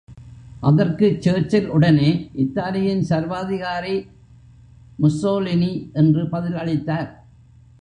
அதற்கு 0.59 1.17
சர்ச்சில் 1.19 1.69
உடனே, 1.69 2.29
இத்தாலியின் 2.35 3.01
சர்வாதிகாரி 3.01 4.07
முஸ்ஸோலினி 5.01 5.93
என்று 5.93 6.29
பதில் 6.29 6.55
அளித்தார். 6.55 7.09